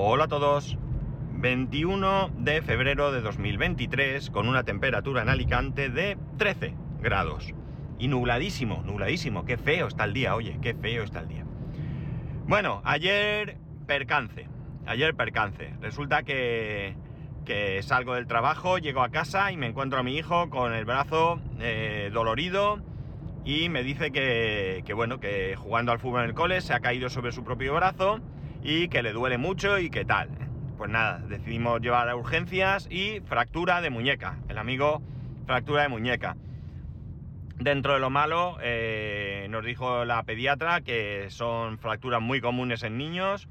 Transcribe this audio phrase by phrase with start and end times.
[0.00, 0.78] Hola a todos.
[1.32, 7.52] 21 de febrero de 2023 con una temperatura en Alicante de 13 grados.
[7.98, 9.44] Y nubladísimo, nubladísimo.
[9.44, 11.44] Qué feo está el día, oye, qué feo está el día.
[12.46, 13.56] Bueno, ayer
[13.88, 14.46] percance.
[14.86, 15.74] Ayer percance.
[15.80, 16.94] Resulta que,
[17.82, 21.40] salgo del trabajo, llego a casa y me encuentro a mi hijo con el brazo
[21.58, 22.78] eh, dolorido
[23.44, 26.78] y me dice que, que, bueno, que jugando al fútbol en el cole se ha
[26.78, 28.20] caído sobre su propio brazo
[28.68, 30.28] y que le duele mucho y que tal.
[30.76, 34.36] Pues nada, decidimos llevar a urgencias y fractura de muñeca.
[34.50, 35.00] El amigo
[35.46, 36.36] fractura de muñeca.
[37.56, 42.98] Dentro de lo malo, eh, nos dijo la pediatra que son fracturas muy comunes en
[42.98, 43.48] niños,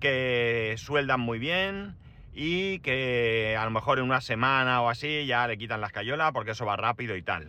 [0.00, 1.94] que sueldan muy bien
[2.34, 6.32] y que a lo mejor en una semana o así ya le quitan la escayola
[6.32, 7.48] porque eso va rápido y tal.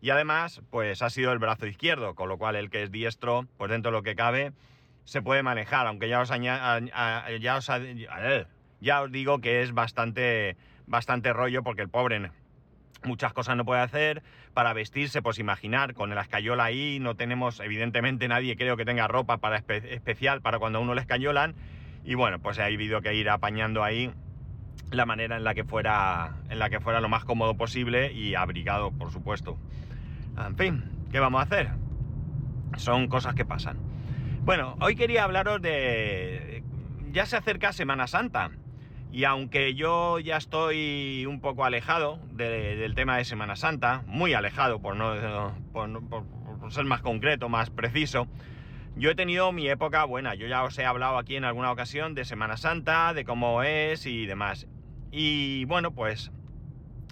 [0.00, 3.46] Y además, pues ha sido el brazo izquierdo, con lo cual el que es diestro,
[3.56, 4.52] pues dentro de lo que cabe,
[5.08, 7.70] se puede manejar, aunque ya os, ya os,
[8.78, 12.30] ya os digo que es bastante, bastante rollo porque el pobre
[13.04, 14.22] muchas cosas no puede hacer.
[14.52, 19.08] Para vestirse, pues imaginar, con la escayola ahí no tenemos, evidentemente nadie creo que tenga
[19.08, 21.54] ropa para especial para cuando a uno le escayolan.
[22.04, 24.12] Y bueno, pues ha habido que ir apañando ahí
[24.90, 28.34] la manera en la que fuera, en la que fuera lo más cómodo posible y
[28.34, 29.56] abrigado, por supuesto.
[30.36, 31.70] En fin, ¿qué vamos a hacer?
[32.76, 33.78] Son cosas que pasan.
[34.44, 36.62] Bueno, hoy quería hablaros de...
[37.12, 38.50] Ya se acerca Semana Santa.
[39.10, 44.80] Y aunque yo ya estoy un poco alejado del tema de Semana Santa, muy alejado
[44.80, 45.14] por, no,
[46.70, 48.26] ser más concreto, más preciso,
[48.96, 50.34] yo he tenido mi época buena.
[50.34, 54.06] Yo ya os he hablado aquí en alguna ocasión de Semana Santa, de cómo es
[54.06, 54.66] y demás.
[55.10, 56.30] Y bueno, pues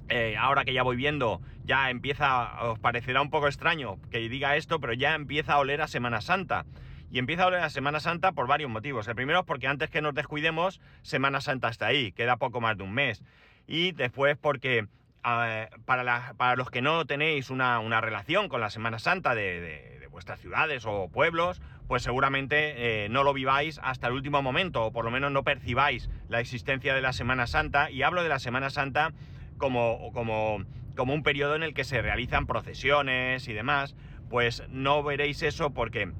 [0.08, 4.56] eh, ahora que ya voy viendo, ya empieza, os parecerá un poco extraño que diga
[4.56, 6.66] esto, pero ya empieza a oler a Semana Santa.
[7.10, 9.06] Y empieza a oler a Semana Santa por varios motivos.
[9.08, 12.76] El primero es porque antes que nos descuidemos, Semana Santa está ahí, queda poco más
[12.76, 13.22] de un mes.
[13.66, 14.86] Y después porque
[15.22, 20.40] ah, para, para, los que no tenéis una, relación con la Semana Santa de, vuestras
[20.40, 25.04] ciudades o pueblos, pues seguramente eh, no lo viváis hasta el último momento, o por
[25.04, 27.90] lo menos no percibáis la existencia de la Semana Santa.
[27.90, 29.12] Y hablo de la Semana Santa
[29.58, 30.64] como, como,
[30.96, 33.94] como un periodo en el que se realizan procesiones y demás.
[34.28, 36.12] Pues no veréis eso porque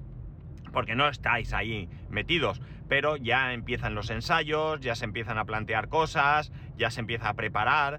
[0.76, 5.88] porque no estáis ahí metidos, pero ya empiezan los ensayos, ya se empiezan a plantear
[5.88, 7.98] cosas, ya se empieza a preparar,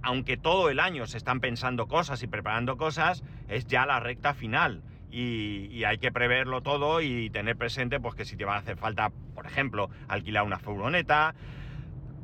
[0.00, 4.32] aunque todo el año se están pensando cosas y preparando cosas, es ya la recta
[4.32, 4.82] final.
[5.10, 8.78] Y, hay que preverlo todo y tener presente pues que si te va a hacer
[8.78, 11.34] falta, por ejemplo, alquilar una furgoneta,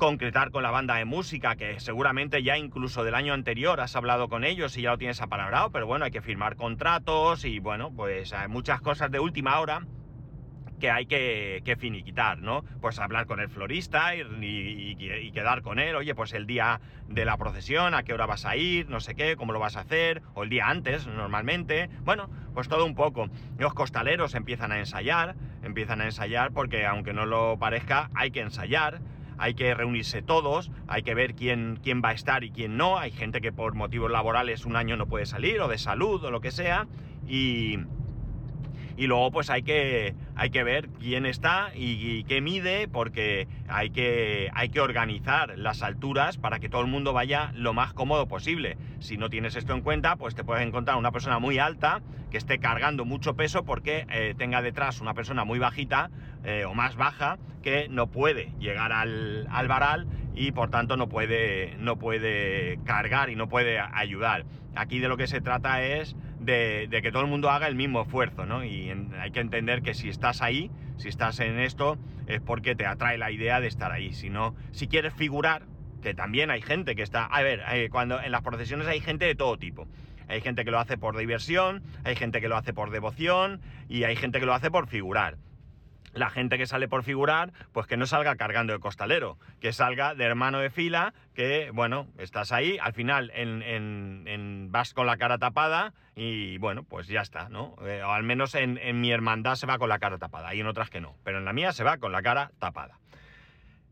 [0.01, 4.29] concretar con la banda de música, que seguramente ya incluso del año anterior has hablado
[4.29, 7.91] con ellos y ya lo tienes apalabrado, pero bueno, hay que firmar contratos y bueno,
[7.95, 9.85] pues hay muchas cosas de última hora
[10.79, 12.63] que hay que, finiquitar, ¿no?
[12.81, 17.37] Pues hablar con el florista y, quedar con él, oye, pues el día de la
[17.37, 20.23] procesión, a qué hora vas a ir, no sé qué, cómo lo vas a hacer,
[20.33, 21.91] o el día antes, normalmente.
[22.01, 23.29] Bueno, pues todo un poco.
[23.59, 28.39] Los costaleros empiezan a ensayar, empiezan a ensayar porque aunque no lo parezca, hay que
[28.39, 28.99] ensayar
[29.41, 32.99] hay que reunirse todos, hay que ver quién, quién va a estar y quién no.
[32.99, 36.29] Hay gente que por motivos laborales un año no puede salir, o de salud, o
[36.29, 36.85] lo que sea,
[37.27, 37.79] y,
[39.01, 43.89] y luego pues hay que, hay que ver quién está y, qué mide porque hay
[43.89, 48.27] que, hay que organizar las alturas para que todo el mundo vaya lo más cómodo
[48.27, 48.77] posible.
[48.99, 52.37] Si no tienes esto en cuenta, pues te puedes encontrar una persona muy alta que
[52.37, 56.11] esté cargando mucho peso porque eh, tenga detrás una persona muy bajita
[56.43, 61.09] eh, o más baja que no puede llegar al, al varal y por tanto no
[61.09, 64.45] puede, no puede cargar y no puede ayudar.
[64.75, 68.01] Aquí de lo que se trata es de, que todo el mundo haga el mismo
[68.01, 68.63] esfuerzo, ¿no?
[68.63, 71.97] Y hay que entender que si estás ahí, si estás en esto,
[72.27, 74.13] es porque te atrae la idea de estar ahí.
[74.13, 75.63] Si no, si quieres figurar,
[76.01, 77.25] que también hay gente que está.
[77.25, 79.87] A ver, eh, cuando en las procesiones hay gente de todo tipo.
[80.27, 84.05] Hay gente que lo hace por diversión, hay gente que lo hace por devoción y
[84.05, 85.37] hay gente que lo hace por figurar
[86.13, 90.15] la gente que sale por figurar, pues que no salga cargando de costalero, que salga
[90.15, 93.31] de hermano de fila, que bueno, estás ahí, al final
[94.69, 97.75] vas con la cara tapada y bueno, pues ya está, ¿no?
[97.85, 100.67] Eh, o al menos en, mi hermandad se va con la cara tapada y en
[100.67, 102.99] otras que no, pero en la mía se va con la cara tapada.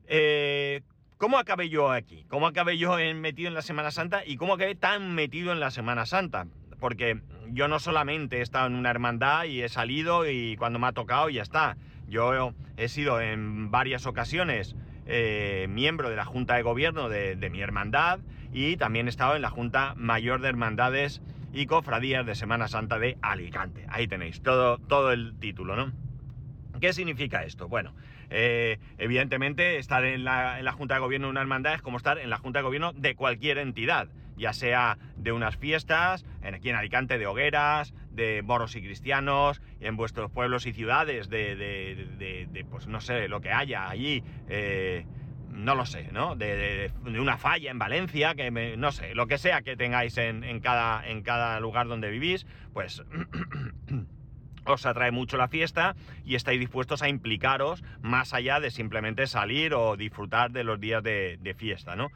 [0.07, 0.81] Eh,
[1.17, 2.25] ¿Cómo acabé yo aquí?
[2.29, 5.69] ¿Cómo acabé yo metido en la Semana Santa y cómo acabé tan metido en la
[5.69, 6.47] Semana Santa?
[6.79, 10.87] Porque yo no solamente he estado en una hermandad y he salido y cuando me
[10.87, 11.75] ha tocado ya está
[12.09, 14.75] yo he sido en varias ocasiones
[15.05, 18.19] eh, miembro de la Junta de Gobierno de, mi hermandad
[18.53, 21.21] y también he estado en la Junta Mayor de Hermandades
[21.53, 23.85] y Cofradías de Semana Santa de Alicante.
[23.89, 25.91] Ahí tenéis todo, todo el título, ¿no?
[26.79, 27.67] ¿Qué significa esto?
[27.67, 27.93] Bueno,
[28.31, 31.97] Eh, evidentemente, estar en la, en la Junta de Gobierno de una hermandad es como
[31.97, 34.09] estar en la Junta de Gobierno de cualquier entidad,
[34.39, 39.97] ya sea de unas fiestas, aquí en Alicante de hogueras, de moros y cristianos, en
[39.97, 44.23] vuestros pueblos y ciudades, de, de, pues no sé, lo que haya allí.
[44.47, 45.05] Eh,
[45.49, 46.35] no lo sé, ¿no?
[46.35, 50.43] De, una falla en Valencia, que me, no sé, lo que sea que tengáis en,
[50.43, 53.03] en, cada, en cada lugar donde vivís, pues
[54.65, 59.73] os atrae mucho la fiesta y estáis dispuestos a implicaros más allá de simplemente salir
[59.73, 62.09] o disfrutar de los días de, de fiesta, ¿no?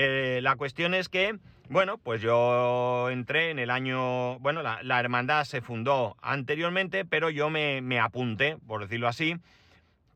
[0.00, 5.42] Eh, la cuestión es que, bueno, pues yo entré en el año, bueno, la, hermandad
[5.42, 9.34] se fundó anteriormente, pero yo me, me apunté, por decirlo así,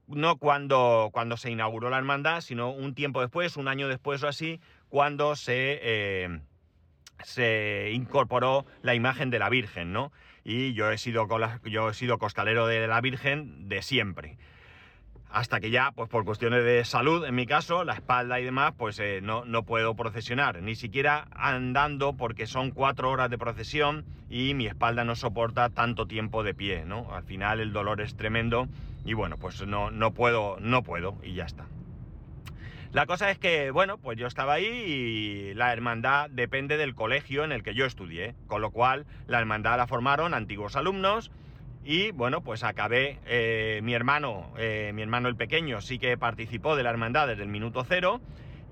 [0.06, 4.28] no cuando, cuando se inauguró la hermandad, sino un tiempo después, un año después o
[4.28, 6.40] así, cuando se, eh,
[7.24, 10.12] se incorporó la imagen de la Virgen, ¿no?
[10.44, 11.26] Y yo he sido,
[11.64, 14.38] yo he sido costalero de la Virgen de siempre.
[15.32, 18.74] Hasta que ya, pues por cuestiones de salud, en mi caso, la espalda y demás,
[18.76, 24.04] pues eh, no, no puedo procesionar, ni siquiera andando, porque son cuatro horas de procesión
[24.28, 27.14] y mi espalda no soporta tanto tiempo de pie, ¿no?
[27.14, 28.68] Al final el dolor es tremendo
[29.06, 31.64] y bueno, pues no, no puedo, no puedo y ya está.
[32.92, 37.42] La cosa es que, bueno, pues yo estaba ahí y la hermandad depende del colegio
[37.42, 41.30] en el que yo estudié, con lo cual la hermandad la formaron antiguos alumnos
[41.84, 46.76] y bueno, pues acabé, eh, mi hermano, eh, mi hermano el pequeño sí que participó
[46.76, 48.20] de la hermandad desde el minuto cero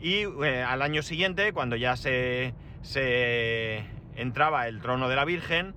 [0.00, 3.84] y eh, al año siguiente, cuando ya se, se
[4.14, 5.74] entraba el trono de la Virgen,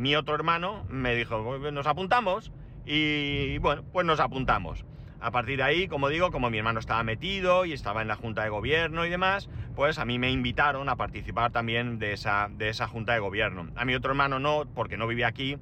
[0.00, 2.50] mi otro hermano me dijo, nos apuntamos
[2.84, 4.84] y bueno, pues nos apuntamos.
[5.20, 8.14] A partir de ahí, como digo, como mi hermano estaba metido y estaba en la
[8.14, 12.48] Junta de Gobierno y demás, pues a mí me invitaron a participar también de esa,
[12.56, 13.68] de esa Junta de Gobierno.
[13.74, 15.56] A mi otro hermano no, porque no vivía aquí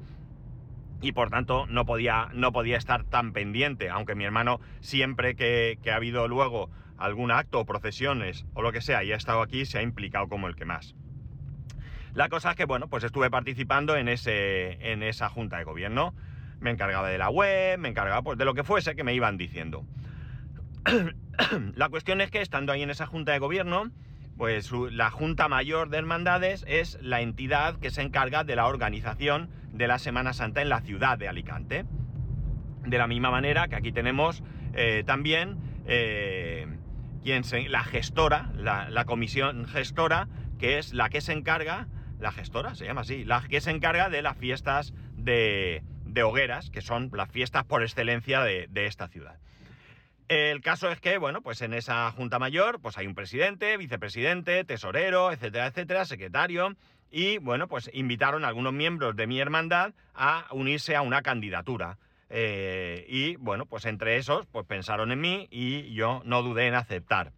[1.01, 5.79] y por tanto no podía, no podía estar tan pendiente, aunque mi hermano siempre que,
[5.91, 9.67] ha habido luego algún acto o procesiones o lo que sea y ha estado aquí,
[9.67, 10.95] se ha implicado como el que más.
[12.15, 16.15] La cosa es que, bueno, pues estuve participando en, ese, en esa junta de gobierno.
[16.61, 19.37] Me encargaba de la web, me encargaba pues, de lo que fuese que me iban
[19.37, 19.85] diciendo.
[21.75, 23.91] la cuestión es que estando ahí en esa junta de gobierno,
[24.37, 29.49] pues la Junta Mayor de Hermandades es la entidad que se encarga de la organización
[29.73, 31.85] de la Semana Santa en la ciudad de Alicante.
[32.85, 34.43] De la misma manera que aquí tenemos
[34.75, 36.67] eh, también eh,
[37.23, 40.29] quien se, la gestora, la, comisión gestora,
[40.59, 41.89] que es la que se encarga,
[42.21, 45.83] la gestora se llama así, la que se encarga de las fiestas de,
[46.23, 49.39] hogueras, que son las fiestas por excelencia de esta ciudad.
[50.29, 54.65] El caso es que, bueno, pues en esa Junta Mayor, pues hay un presidente, vicepresidente,
[54.65, 56.75] tesorero, etcétera, etcétera, secretario,
[57.11, 61.99] y bueno, pues invitaron a algunos miembros de mi hermandad a unirse a una candidatura.
[62.29, 66.75] Eh, y bueno, pues entre esos, pues pensaron en mí y yo no dudé en
[66.75, 67.33] aceptar.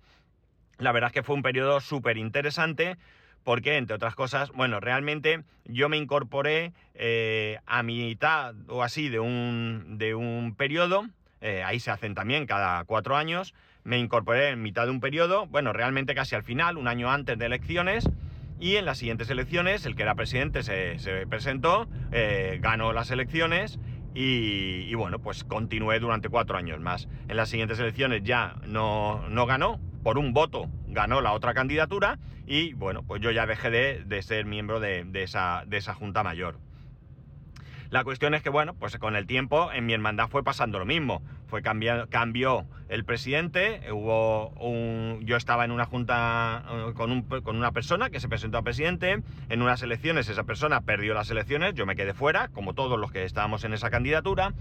[0.79, 2.97] La verdad es que fue un periodo súper interesante
[3.45, 9.21] porque, entre otras cosas, bueno, realmente yo me incorporé eh, a mitad o así de
[9.21, 11.07] un, de un periodo,
[11.41, 13.55] eh, ahí se hacen también cada cuatro años,
[13.85, 17.39] me incorporé en mitad de un periodo, bueno, realmente casi al final, un año antes
[17.39, 18.09] de elecciones,
[18.61, 23.11] y en las siguientes elecciones el que era presidente se, se presentó, eh, ganó las
[23.11, 23.79] elecciones
[24.15, 27.09] y, y, bueno, pues continué durante cuatro años más.
[27.29, 32.19] En las siguientes elecciones ya no, no ganó, por un voto ganó la otra candidatura
[32.47, 35.95] y bueno, pues yo ya dejé de, de ser miembro de, de, esa, de esa
[35.95, 36.59] Junta Mayor.
[37.91, 40.85] La cuestión es que, bueno, pues con el tiempo en mi hermandad fue pasando lo
[40.85, 41.23] mismo.
[41.47, 47.23] Fue cambiando, cambió el presidente, hubo un, yo estaba en una junta uh, con, un,
[47.23, 51.31] con una persona que se presentó a presidente, en unas elecciones esa persona perdió las
[51.31, 54.53] elecciones, yo me quedé fuera, como todos los que estábamos en esa candidatura,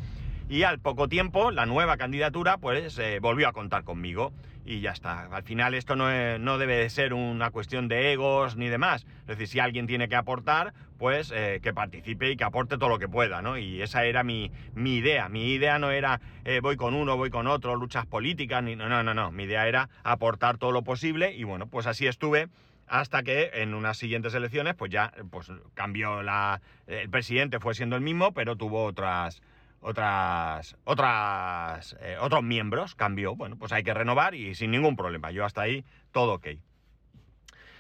[0.50, 4.32] y al poco tiempo la nueva candidatura pues eh, volvió a contar conmigo
[4.66, 5.28] y ya está.
[5.32, 9.06] Al final esto no, no, debe de ser una cuestión de egos ni demás.
[9.22, 12.90] Es decir, si alguien tiene que aportar, pues eh, que participe y que aporte todo
[12.90, 13.58] lo que pueda, ¿no?
[13.58, 15.30] Y esa era mi, mi idea.
[15.30, 18.90] Mi idea no era eh, voy con uno, voy con otro, luchas políticas, ni no,
[18.90, 19.32] no, no, no.
[19.32, 22.50] Mi idea era aportar todo lo posible y bueno, pues así estuve
[22.88, 27.96] hasta que en unas siguientes elecciones pues ya pues cambió la el presidente fue siendo
[27.96, 29.42] el mismo, pero tuvo otras
[29.88, 33.36] otras, otras, eh, otros miembros, cambió.
[33.36, 35.32] Bueno, pues hay que renovar y sin ningún problema.
[35.32, 36.48] Yo hasta ahí todo ok.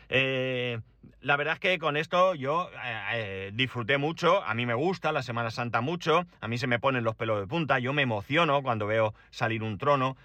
[0.09, 0.79] Eh,
[1.21, 5.11] la verdad es que con esto yo eh, eh, disfruté mucho, a mí me gusta
[5.11, 8.03] la Semana Santa mucho, a mí se me ponen los pelos de punta, yo me
[8.03, 10.15] emociono cuando veo salir un trono.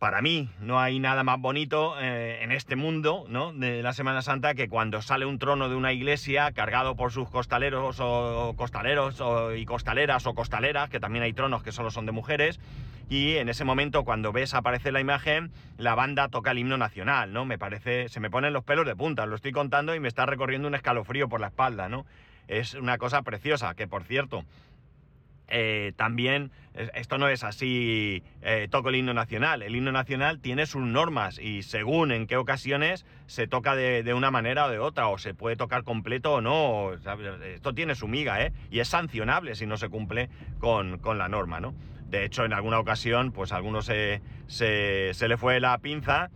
[0.00, 3.52] Para mí no hay nada más bonito eh, en este mundo ¿no?
[3.52, 7.28] de la Semana Santa que cuando sale un trono de una iglesia cargado por sus
[7.28, 9.22] costaleros o costaleros
[9.54, 12.58] y costaleras o costaleras, que también hay tronos que solo son de mujeres,
[13.10, 17.34] y en ese momento cuando ves aparecer la imagen, la banda toca el himno nacional,
[17.34, 17.44] ¿no?
[17.44, 20.24] Me parece, se me ponen los pelos de punta, lo estoy contando y me está
[20.24, 22.06] recorriendo un escalofrío por la espalda, ¿no?
[22.48, 24.44] Es una cosa preciosa, que por cierto,
[25.50, 26.52] eh, también,
[26.94, 29.62] esto no es así, eh, toco el himno nacional.
[29.62, 34.30] El himno nacional tiene sus normas y según en qué ocasiones se toca de, una
[34.30, 36.92] manera o de otra, o se puede tocar completo o no.
[37.44, 38.52] Esto tiene su miga, ¿eh?
[38.70, 41.74] Y es sancionable si no se cumple con, la norma, ¿no?
[42.08, 46.30] De hecho, en alguna ocasión, pues a algunos se, se le fue la pinza,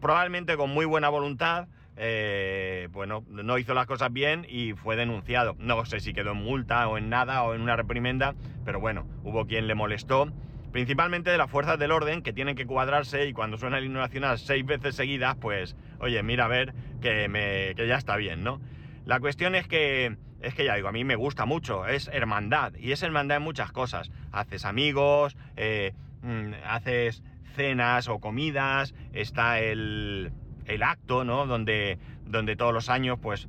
[0.00, 1.68] probablemente con muy buena voluntad,
[1.98, 5.56] eh, bueno, no hizo las cosas bien y fue denunciado.
[5.58, 9.06] No sé si quedó en multa o en nada o en una reprimenda, pero bueno,
[9.24, 10.32] hubo quien le molestó,
[10.70, 13.98] principalmente de las fuerzas del orden que tienen que cuadrarse y cuando suena el himno
[13.98, 18.44] nacional seis veces seguidas, pues, oye, mira a ver que, me, que ya está bien,
[18.44, 18.60] ¿no?
[19.04, 22.74] La cuestión es que, es que ya digo, a mí me gusta mucho, es hermandad
[22.78, 24.10] y es hermandad en muchas cosas.
[24.30, 27.24] Haces amigos, eh, mm, haces
[27.56, 30.30] cenas o comidas, está el
[30.68, 31.46] el acto, ¿no?
[31.46, 33.48] Donde, donde todos los años, pues,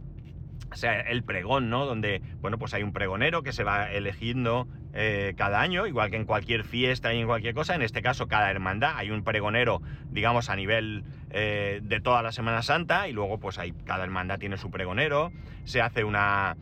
[0.76, 1.86] sea, el pregón, ¿no?
[1.86, 6.18] Donde, bueno, pues hay un pregonero que se va eligiendo eh, cada año, igual que
[6.18, 7.76] en cualquier fiesta y en cualquier cosa.
[7.76, 12.32] En este caso, cada hermandad hay un pregonero, digamos, a nivel eh, de toda la
[12.32, 15.32] Semana Santa y luego, pues, hay, cada hermandad tiene su pregonero.
[15.66, 16.56] Se hace una,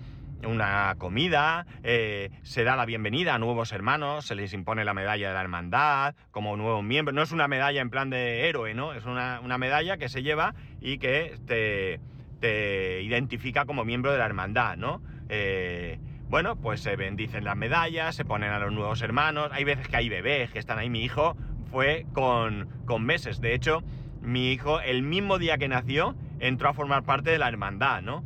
[0.45, 5.29] una comida, eh, se da la bienvenida a nuevos hermanos, se les impone la medalla
[5.29, 7.13] de la hermandad como nuevo miembro.
[7.13, 8.93] No es una medalla en plan de héroe, ¿no?
[8.93, 11.99] Es una, medalla que se lleva y que te,
[12.39, 15.01] te, identifica como miembro de la hermandad, ¿no?
[15.29, 19.49] Eh, bueno, pues se bendicen las medallas, se ponen a los nuevos hermanos.
[19.51, 20.89] Hay veces que hay bebés que están ahí.
[20.89, 21.35] Mi hijo
[21.71, 23.39] fue con, con meses.
[23.39, 23.81] De hecho,
[24.21, 28.23] mi hijo, el mismo día que nació, entró a formar parte de la hermandad, ¿no?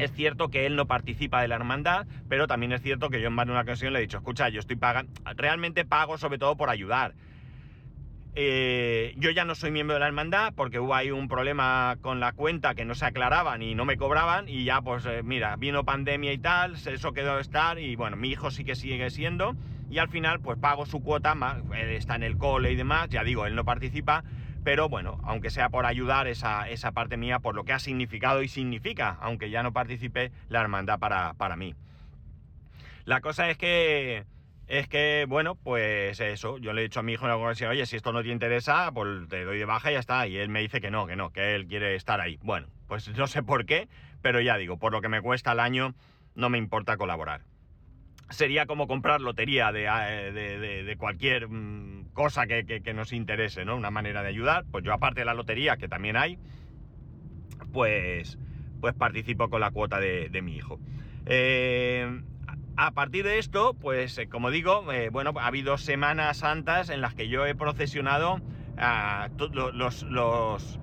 [0.00, 3.28] Es cierto que él no participa de la hermandad, pero también es cierto que yo
[3.28, 4.78] en más de una ocasión le he dicho, escucha, yo estoy
[5.36, 7.14] realmente pago sobre todo por ayudar.
[8.36, 12.20] Eh, yo ya no soy miembro de la hermandad porque hubo ahí un problema con
[12.20, 15.56] la cuenta que no se aclaraban y no me cobraban y ya pues eh, mira,
[15.56, 19.10] vino pandemia y tal, eso quedó de estar y bueno, mi hijo sí que sigue
[19.10, 19.56] siendo
[19.90, 21.36] y al final pues pago su cuota,
[21.76, 24.22] él está en el cole y demás, ya digo, él no participa,
[24.62, 28.42] pero bueno, aunque sea por ayudar esa, esa, parte mía, por lo que ha significado
[28.42, 31.74] y significa, aunque ya no participe la hermandad para, para mí.
[33.04, 34.24] La cosa es que,
[34.66, 37.70] es que, bueno, pues eso, yo le he dicho a mi hijo en alguna ocasión,
[37.70, 40.36] oye, si esto no te interesa, pues te doy de baja y ya está, y
[40.36, 42.38] él me dice que no, que no, que él quiere estar ahí.
[42.42, 43.88] Bueno, pues no sé por qué,
[44.22, 45.94] pero ya digo, por lo que me cuesta al año,
[46.34, 47.49] no me importa colaborar
[48.30, 53.76] sería como comprar lotería de, eh, cualquier mm, cosa que, nos interese, ¿no?
[53.76, 54.64] Una manera de ayudar.
[54.70, 56.38] Pues yo, aparte de la lotería, que también hay,
[57.72, 58.38] pues,
[58.80, 60.78] pues participo con la cuota de, mi hijo.
[61.26, 62.22] Eh,
[62.76, 67.14] a partir de esto, pues eh, como digo, bueno, ha habido semanas santas en las
[67.14, 68.40] que yo he procesionado
[68.78, 69.28] a
[69.74, 70.78] los, los,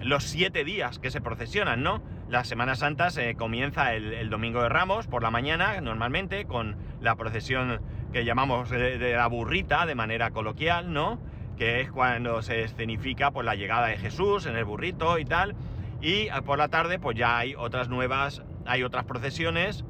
[0.00, 2.02] los siete días que se procesionan, ¿no?
[2.28, 7.16] La Semana Santa se comienza el, Domingo de Ramos por la mañana, normalmente, con la
[7.16, 7.80] procesión
[8.12, 11.18] que llamamos de, la burrita de manera coloquial, ¿no?
[11.56, 15.56] Que es cuando se escenifica pues, la llegada de Jesús en el burrito y tal.
[16.02, 19.86] Y eh, por la tarde, pues ya hay otras nuevas, hay otras procesiones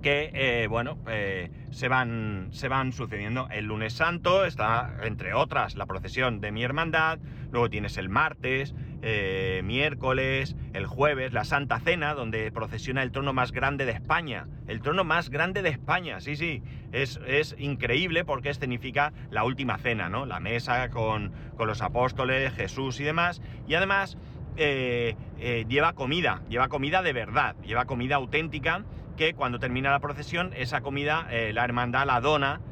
[0.00, 3.48] que, eh, bueno, eh, se, van, se van sucediendo.
[3.50, 7.18] El lunes santo está, entre otras, la procesión de mi hermandad,
[7.50, 13.32] luego tienes el martes, eh, miércoles, el jueves, la Santa Cena, donde procesiona el trono
[13.32, 14.46] más grande de España.
[14.66, 16.62] El trono más grande de España, sí, sí.
[16.92, 17.18] Es,
[17.58, 20.26] increíble porque escenifica la última cena, ¿no?
[20.26, 23.40] La mesa con, los apóstoles, Jesús y demás.
[23.68, 24.16] Y además
[24.56, 28.84] lleva comida, lleva comida de verdad, lleva comida auténtica
[29.20, 32.62] que cuando termina la procesión, esa comida la hermandad la dona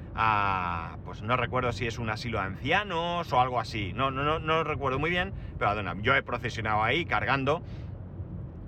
[1.04, 4.38] pues no recuerdo si es un asilo de ancianos o algo así, no, no, no,
[4.38, 7.62] no recuerdo muy bien, pero yo he procesionado ahí cargando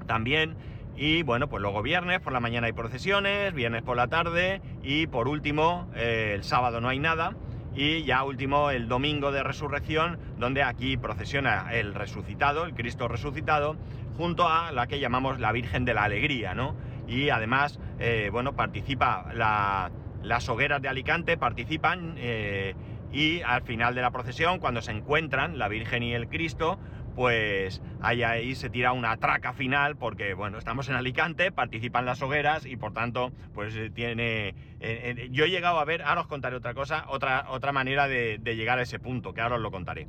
[0.06, 0.56] también.
[0.94, 5.06] Y bueno, pues luego viernes por la mañana hay procesiones, viernes por la tarde y
[5.06, 7.34] por último eh, el sábado no hay nada
[7.74, 13.76] y ya último el domingo de resurrección donde aquí procesiona el resucitado, el Cristo resucitado,
[14.18, 16.74] junto a la que llamamos la Virgen de la Alegría, ¿no?
[17.10, 19.90] Y además, eh, bueno, participa la,
[20.22, 22.76] las hogueras de Alicante participan eh,
[23.12, 26.78] y al final de la procesión, cuando se encuentran la Virgen y el Cristo,
[27.16, 32.22] pues ahí, ahí se tira una traca final porque, bueno, estamos en Alicante, participan las
[32.22, 34.54] hogueras y por tanto, pues eh, tiene...
[35.32, 38.54] Yo he llegado a ver, ahora os contaré otra cosa, otra, otra manera de, de
[38.54, 40.06] llegar a ese punto, que ahora os lo contaré.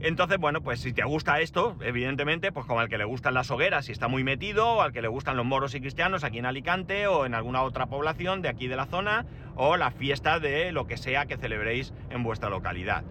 [0.00, 3.50] Entonces, bueno, pues si te gusta esto, evidentemente, pues como al que le gustan las
[3.50, 6.38] hogueras y está muy metido, o al que le gustan los moros y cristianos aquí
[6.38, 9.26] en Alicante o en alguna otra población de aquí de la zona,
[9.56, 13.02] o la fiesta de lo que sea que celebréis en vuestra localidad.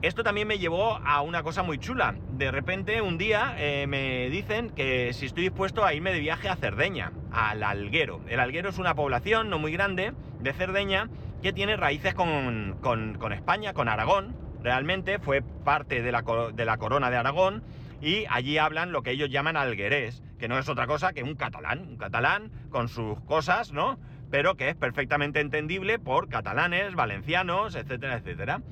[0.00, 2.14] Esto también me llevó a una cosa muy chula.
[2.30, 6.48] De repente, un día eh, me dicen que si estoy dispuesto a irme de viaje
[6.48, 8.20] a Cerdeña, al Alguero.
[8.28, 11.08] El Alguero es una población no muy grande de Cerdeña
[11.42, 17.16] que tiene raíces con, con España, con Aragón, realmente fue parte de la, corona de
[17.16, 17.62] Aragón
[18.00, 21.34] y allí hablan lo que ellos llaman alguerés, que no es otra cosa que un
[21.34, 23.98] catalán, un catalán con sus cosas, ¿no?
[24.30, 28.62] Pero que es perfectamente entendible por catalanes, valencianos, etcétera, etcétera.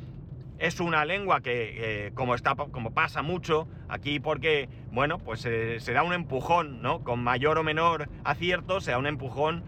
[0.58, 6.02] Es una lengua que, como, está, como pasa mucho aquí, porque, bueno, pues se da
[6.02, 7.02] un empujón, ¿no?
[7.04, 9.64] Con mayor o menor acierto, se da un empujón,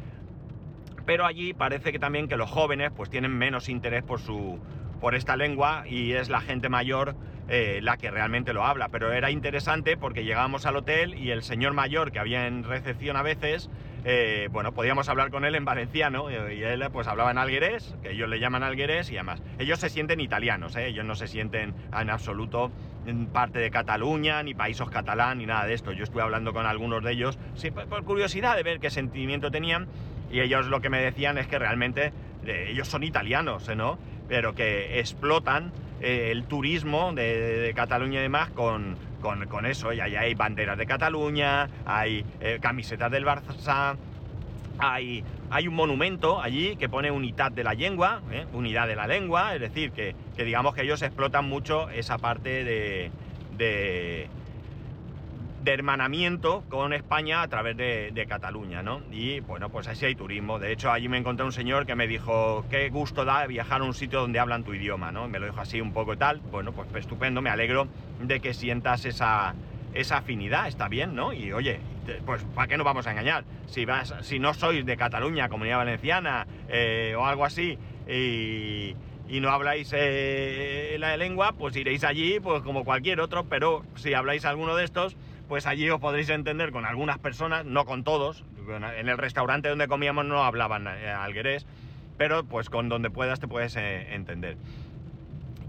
[1.04, 4.60] pero allí parece que también que los jóvenes, pues tienen menos interés por su,
[5.00, 7.14] por esta lengua y es la gente mayor
[7.50, 8.88] eh, la que realmente lo habla.
[8.88, 13.16] Pero era interesante porque llegábamos al hotel y el señor mayor que había en recepción
[13.16, 13.70] a veces,
[14.04, 18.10] eh, bueno, podíamos hablar con él en valenciano y él pues hablaba en alguerés, que
[18.10, 20.88] ellos le llaman alguerés y además ellos se sienten italianos, ¿eh?
[20.88, 22.70] ellos no se sienten en absoluto
[23.06, 25.92] en parte de Cataluña, ni paísos catalán, ni nada de esto.
[25.92, 29.86] Yo estuve hablando con algunos de ellos, sí, por curiosidad de ver qué sentimiento tenían
[30.30, 32.12] y ellos lo que me decían es que realmente
[32.44, 33.98] ellos son italianos, ¿no?
[34.28, 39.92] Pero que explotan eh, el turismo de, Cataluña y demás con, con, eso.
[39.92, 43.96] Y ahí hay banderas de Cataluña, hay eh, camisetas del Barça,
[44.78, 48.46] hay, hay un monumento allí que pone unidad de la lengua, ¿eh?
[48.52, 52.64] unidad de la lengua, es decir, que, que, digamos que ellos explotan mucho esa parte
[52.64, 53.10] de,
[53.56, 54.28] de
[55.62, 59.00] de hermanamiento con España a través de, Cataluña, ¿no?
[59.10, 60.58] Y bueno, pues así hay turismo.
[60.58, 63.84] De hecho, allí me encontré un señor que me dijo, qué gusto da viajar a
[63.84, 65.28] un sitio donde hablan tu idioma, ¿no?
[65.28, 66.40] Me lo dijo así un poco y tal.
[66.50, 67.88] Bueno, pues estupendo, me alegro
[68.20, 69.54] de que sientas esa,
[69.94, 71.32] esa afinidad, está bien, ¿no?
[71.32, 71.80] Y oye,
[72.24, 73.44] pues ¿para qué nos vamos a engañar?
[73.66, 78.94] Si, vas, si no sois de Cataluña, Comunidad Valenciana eh, o algo así, y,
[79.40, 84.44] no habláis eh, la lengua, pues iréis allí pues como cualquier otro, pero si habláis
[84.44, 85.16] alguno de estos,
[85.48, 88.44] pues allí os podréis entender con algunas personas, no con todos.
[88.98, 91.66] En el restaurante donde comíamos no hablaban eh, alguerés,
[92.18, 94.58] pero pues con donde puedas te puedes eh, entender.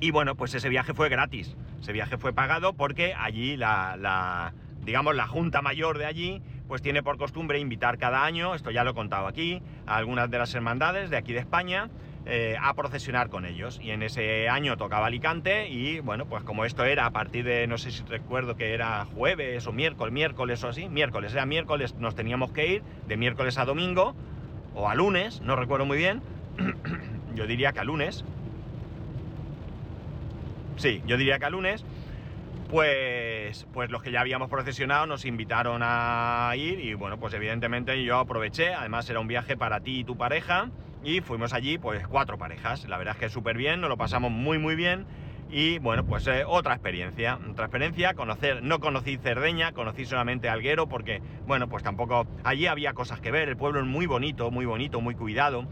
[0.02, 1.56] Y bueno, pues ese viaje fue gratis.
[1.82, 7.02] Ese viaje fue pagado porque allí la, digamos, la Junta Mayor de allí, pues tiene
[7.02, 10.54] por costumbre invitar cada año, esto ya lo he contado aquí, a algunas de las
[10.54, 11.90] hermandades de aquí de España,
[12.26, 13.80] eh, a procesionar con ellos.
[13.82, 17.66] Y en ese año tocaba Alicante y bueno, pues como esto era a partir de,
[17.68, 21.96] no sé si recuerdo que era jueves o miércoles, miércoles o así, miércoles, era miércoles,
[21.96, 24.16] nos teníamos que ir de miércoles a domingo
[24.74, 26.22] o a lunes, no recuerdo muy bien,
[27.36, 28.24] yo diría que a lunes.
[30.78, 31.84] Sí, yo diría que a lunes.
[32.70, 38.04] Pues, pues los que ya habíamos procesionado nos invitaron a ir y bueno, pues evidentemente
[38.04, 40.70] yo aproveché, además era un viaje para ti y tu pareja,
[41.04, 42.88] y fuimos allí pues cuatro parejas.
[42.88, 45.06] La verdad es que súper bien, nos lo pasamos muy muy bien
[45.52, 50.88] y bueno, pues eh, otra experiencia, otra experiencia, conocer, no conocí Cerdeña, conocí solamente Alguero
[50.88, 54.66] porque bueno, pues tampoco, allí había cosas que ver, el pueblo es muy bonito, muy
[54.66, 55.66] bonito, muy cuidado.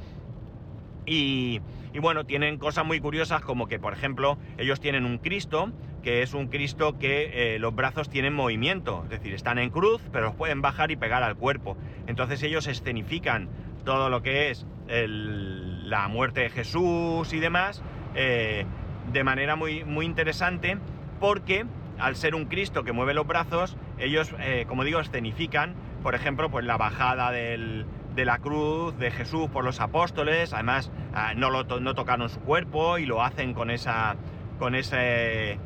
[1.05, 1.61] Y,
[1.93, 5.71] y, bueno, tienen cosas muy curiosas como que, por ejemplo, ellos tienen un Cristo,
[6.03, 10.01] que es un Cristo que eh, los brazos tienen movimiento, es decir, están en cruz,
[10.11, 11.77] pero los pueden bajar y pegar al cuerpo.
[12.07, 13.47] Entonces ellos escenifican
[13.85, 17.83] todo lo que es la muerte de Jesús y demás,
[18.15, 18.65] eh,
[19.11, 20.77] de manera muy, muy interesante,
[21.19, 21.65] porque
[21.99, 26.49] al ser un Cristo que mueve los brazos, ellos, eh, como digo, escenifican, por ejemplo,
[26.49, 31.63] pues la bajada de la cruz de Jesús por los apóstoles, además ah, no, lo,
[31.63, 34.15] no tocaron su cuerpo y lo hacen con esa,
[34.59, 35.59] con ese,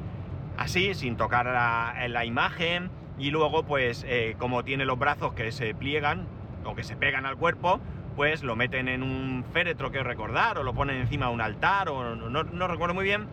[0.58, 2.90] así, sin tocar la, la imagen,
[3.22, 6.28] y luego, pues, eh, como tiene los brazos que se pliegan
[6.66, 7.80] o que se pegan al cuerpo,
[8.16, 11.90] pues lo meten en un féretro que recordar, o lo ponen encima de un altar,
[11.90, 13.28] o no, recuerdo muy bien,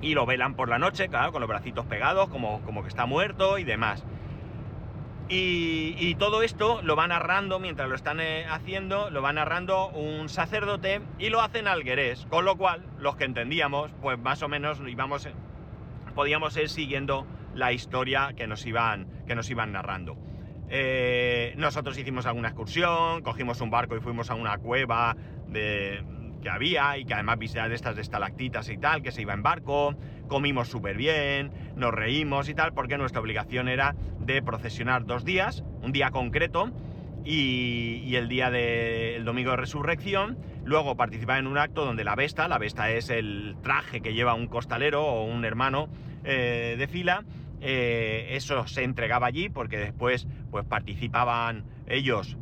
[0.00, 3.06] y lo velan por la noche, claro, con los bracitos pegados, como, como que está
[3.06, 4.04] muerto y demás.
[5.28, 10.28] Y, todo esto lo va narrando, mientras lo están eh, haciendo, lo va narrando un
[10.28, 14.80] sacerdote y lo hacen alguerés, con lo cual los que entendíamos, pues más o menos
[14.86, 15.28] íbamos,
[16.14, 20.16] podíamos ir siguiendo la historia que nos iban, que nos iban narrando.
[20.74, 25.14] Eh, nosotros hicimos alguna excursión, cogimos un barco y fuimos a una cueva
[25.46, 26.02] de,
[26.40, 29.42] que había y que además visitar estas de estalactitas y tal, que se iba en
[29.42, 29.94] barco,
[30.28, 35.62] comimos súper bien, nos reímos y tal, porque nuestra obligación era de procesionar dos días,
[35.82, 36.70] un día concreto
[37.22, 42.48] y, el día del domingo de resurrección, luego participar en un acto donde la Vesta,
[42.48, 45.90] la Vesta es el traje que lleva un costalero o un hermano
[46.24, 47.24] eh, de fila,
[47.64, 52.36] eh, eso se entregaba allí porque después pues participaban ellos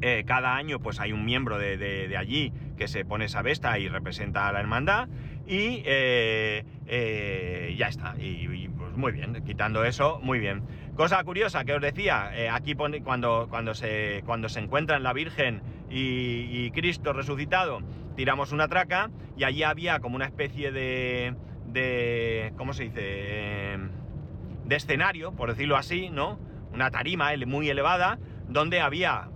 [0.00, 3.88] eh, cada año pues hay un miembro de, allí que se pone esa vesta y
[3.88, 5.08] representa a la hermandad
[5.46, 8.14] y eh, ya está.
[8.18, 10.62] Y, pues muy bien, quitando eso, muy bien.
[10.96, 15.60] Cosa curiosa que os decía, aquí pone, cuando, cuando, se, cuando se encuentran la Virgen
[15.90, 17.80] y, Cristo resucitado,
[18.16, 21.34] tiramos una traca y allí había como una especie de,
[21.66, 23.78] de ¿cómo se dice?
[24.64, 26.38] De escenario, por decirlo así, ¿no?
[26.72, 29.28] Una tarima muy elevada, donde había,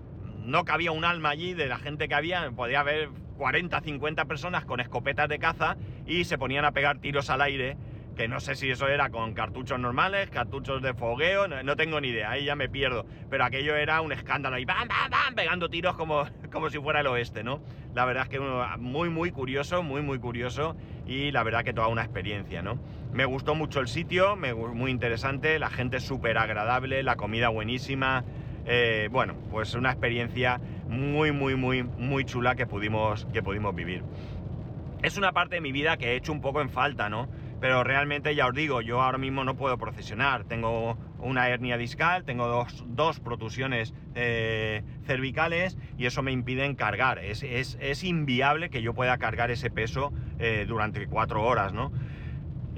[0.45, 4.65] no cabía un alma allí de la gente que había, podía haber 40, 50 personas
[4.65, 7.77] con escopetas de caza y se ponían a pegar tiros al aire
[8.19, 12.09] que no sé si eso era con cartuchos normales, cartuchos de fogueo, no, tengo ni
[12.09, 13.07] idea, ahí ya me pierdo.
[13.31, 15.35] Pero aquello era un escándalo, y ¡bam, bam, bam!
[15.37, 17.63] pegando tiros como, como si fuera el oeste, ¿no?
[17.95, 20.77] La verdad es que muy, muy curioso, muy, muy curioso,
[21.07, 22.81] y la verdad que toda una experiencia, ¿no?
[23.13, 28.25] Me gustó mucho el sitio, muy interesante, la gente súper agradable, la comida buenísima.
[28.67, 34.03] Eh, bueno, pues una experiencia muy, muy, muy, muy chula que pudimos, que pudimos vivir.
[35.03, 37.29] Es una parte de mi vida que he hecho un poco en falta, ¿no?
[37.61, 40.45] Pero realmente ya os digo, yo ahora mismo no puedo procesionar.
[40.45, 47.19] Tengo una hernia discal, tengo dos, dos protusiones eh, cervicales y eso me impide cargar.
[47.19, 51.91] Es, es, inviable que yo pueda cargar ese peso eh, durante cuatro horas, ¿no?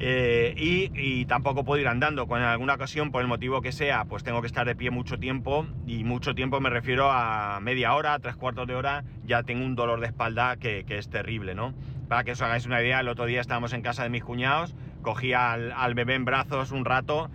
[0.02, 2.26] Eh, y, tampoco puedo ir andando.
[2.26, 5.18] Con alguna ocasión, por el motivo que sea, pues tengo que estar de pie mucho
[5.18, 5.66] tiempo.
[5.86, 9.04] Y mucho tiempo me refiero a media hora, tres cuartos de hora.
[9.24, 11.74] Ya tengo un dolor de espalda que, es terrible, ¿no?
[12.08, 14.74] Para que os hagáis una idea, el otro día estábamos en casa de mis cuñados,
[15.02, 17.30] cogí al, bebé en brazos un rato,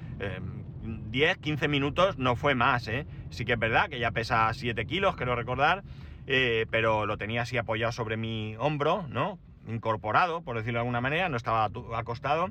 [0.82, 3.06] 10, eh, 15 minutos, no fue más, ¿eh?
[3.30, 5.84] Sí que es verdad que ya pesa 7 kilos, quiero recordar,
[6.28, 9.40] eh, pero lo tenía así apoyado sobre mi hombro, ¿no?
[9.68, 12.50] Incorporado, por decirlo de alguna manera, no estaba acostado.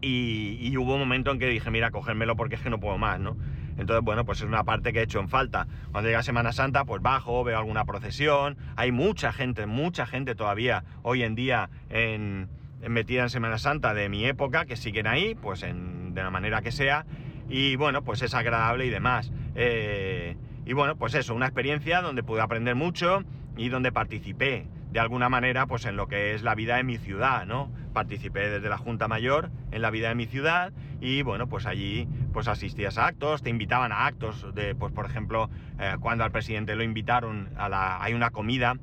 [0.00, 3.18] Y, hubo un momento en que dije, mira, cogérmelo porque es que no puedo más,
[3.18, 3.36] ¿no?
[3.78, 5.66] Entonces, bueno, pues es una parte que he hecho en falta.
[5.92, 8.56] Cuando llega Semana Santa, pues bajo, veo alguna procesión.
[8.76, 12.48] Hay mucha gente, mucha gente todavía hoy en día en,
[12.88, 16.62] metida en Semana Santa de mi época que siguen ahí, pues en, de la manera
[16.62, 17.04] que sea.
[17.48, 19.32] Y bueno, pues es agradable y demás.
[19.54, 23.24] Eh, y bueno, pues eso, una experiencia donde pude aprender mucho
[23.56, 26.98] y donde participé de alguna manera pues en lo que es la vida de mi
[26.98, 27.70] ciudad, ¿no?
[27.92, 32.08] Participé desde la Junta Mayor en la vida de mi ciudad y bueno, pues allí
[32.32, 36.30] pues asistías a actos, te invitaban a actos de, pues por ejemplo, eh, cuando al
[36.30, 38.02] presidente lo invitaron a la...
[38.02, 38.76] hay una comida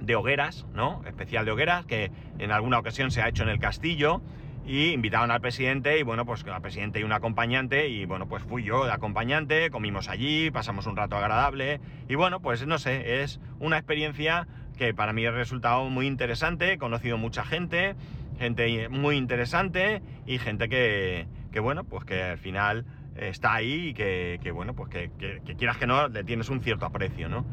[0.00, 1.02] de hogueras, ¿no?
[1.06, 4.20] Especial de hogueras que en alguna ocasión se ha hecho en el castillo
[4.64, 8.42] y invitaban al presidente y bueno, pues al presidente y un acompañante y bueno, pues
[8.42, 13.22] fui yo de acompañante, comimos allí, pasamos un rato agradable y bueno, pues no sé,
[13.22, 14.46] es una experiencia
[14.82, 17.94] que para mí ha resultado muy interesante, he conocido mucha gente,
[18.40, 21.28] gente muy interesante y gente que,
[21.60, 25.86] bueno, pues que al final está ahí y que, bueno, pues que, que, quieras que
[25.86, 27.46] no, le tienes un cierto aprecio, ¿no?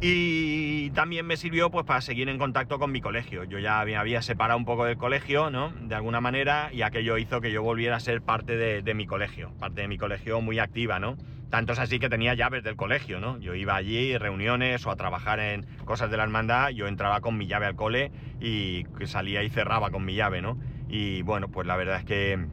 [0.00, 3.42] Y también me sirvió pues para seguir en contacto con mi colegio.
[3.42, 5.72] Yo ya me había separado un poco del colegio, ¿no?
[5.80, 9.52] De alguna manera, y aquello hizo que yo volviera a ser parte de, mi colegio,
[9.58, 11.16] parte de mi colegio muy activa, ¿no?
[11.50, 13.38] Tanto es así que tenía llaves del colegio, ¿no?
[13.40, 17.36] Yo iba allí, reuniones o a trabajar en cosas de la hermandad, yo entraba con
[17.36, 20.58] mi llave al cole y salía y cerraba con mi llave, ¿no?
[20.88, 22.46] Y bueno, pues la verdad es que,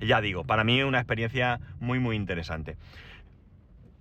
[0.00, 2.78] ya digo, para mí una experiencia muy, muy interesante.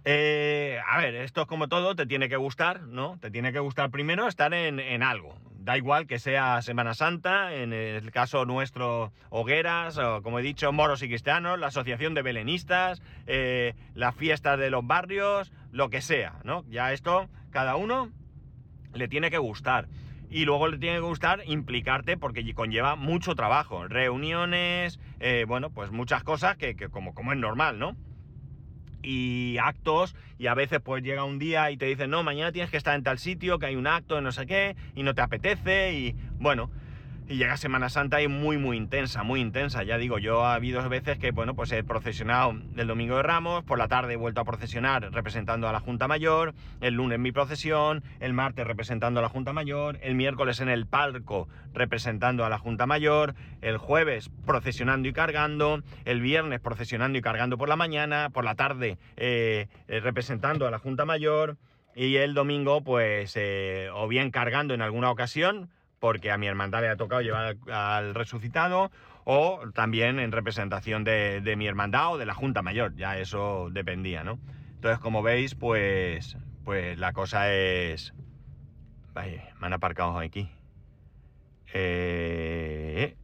[0.03, 3.19] Eh, a ver, esto es como todo, te tiene que gustar, ¿no?
[3.19, 5.35] Te tiene que gustar primero estar en, algo.
[5.59, 10.71] Da igual que sea Semana Santa, en el caso nuestro, hogueras, o como he dicho,
[10.71, 16.01] moros y cristianos, la asociación de belenistas, eh, las fiestas de los barrios, lo que
[16.01, 16.65] sea, ¿no?
[16.67, 18.09] Ya esto, cada uno
[18.95, 19.87] le tiene que gustar.
[20.31, 25.91] Y luego le tiene que gustar implicarte porque conlleva mucho trabajo, reuniones, eh, bueno, pues
[25.91, 27.95] muchas cosas que, como es normal, ¿no?
[29.03, 32.71] Y actos y a veces pues llega un día y te dicen, no, mañana tienes
[32.71, 35.21] que estar en tal sitio, que hay un acto no sé qué y no te
[35.21, 36.69] apetece y bueno,
[37.31, 39.83] y llega Semana Santa y muy, muy intensa, muy intensa.
[39.83, 43.63] Ya digo, yo ha habido veces que, bueno, pues he procesionado el Domingo de Ramos,
[43.63, 47.31] por la tarde he vuelto a procesionar representando a la Junta Mayor, el lunes mi
[47.31, 52.49] procesión, el martes representando a la Junta Mayor, el miércoles en el palco representando a
[52.49, 57.77] la Junta Mayor, el jueves procesionando y cargando, el viernes procesionando y cargando por la
[57.77, 61.55] mañana, por la tarde eh, eh, representando a la Junta Mayor,
[61.95, 65.69] y el domingo, pues, eh, o bien cargando en alguna ocasión,
[66.01, 68.91] porque a mi hermandad le ha tocado llevar al, resucitado,
[69.23, 74.23] o también en representación de, mi hermandad o de la Junta Mayor, ya eso dependía,
[74.23, 74.39] ¿no?
[74.73, 78.15] Entonces, como veis, pues, pues la cosa es...
[79.13, 80.49] Vaya, me han aparcado aquí.
[81.71, 83.15] Eh,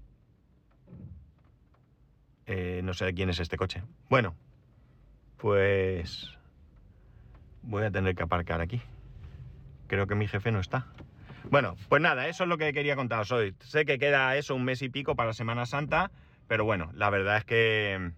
[2.45, 3.81] eh, no sé quién es este coche.
[4.07, 4.35] Bueno,
[5.37, 6.37] pues
[7.63, 8.83] voy a tener que aparcar aquí.
[9.87, 10.85] Creo que mi jefe no está.
[11.45, 13.55] Bueno, pues nada, eso es lo que quería contaros hoy.
[13.59, 16.11] Sé que queda eso un mes y pico para Semana Santa,
[16.47, 18.11] pero bueno, la verdad es que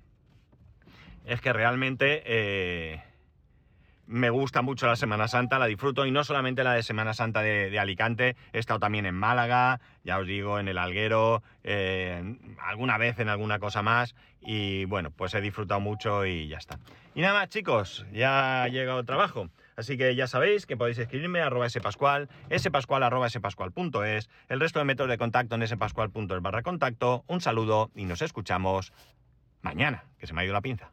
[1.26, 3.04] es que realmente eh,
[4.08, 7.42] me gusta mucho la Semana Santa, la disfruto y no solamente la de Semana Santa
[7.42, 12.98] de, Alicante, he estado también en Málaga, ya os digo, en el Alguero, eh, alguna
[12.98, 16.80] vez en alguna cosa más y bueno, pues he disfrutado mucho y ya está.
[17.14, 21.00] Y nada más chicos, ya ha llegado el trabajo, así que ya sabéis que podéis
[21.00, 26.42] escribirme a arroba spascual, spascual arroba spascual.es, el resto de métodos de contacto en spascual.es
[26.42, 28.92] barra contacto, un saludo y nos escuchamos
[29.62, 30.92] mañana, que se me ha ido la pinza.